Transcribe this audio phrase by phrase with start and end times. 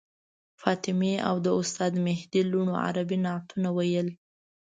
[0.61, 4.07] فاطمې او د استاد مهدي لوڼو عربي نعتونه ویل.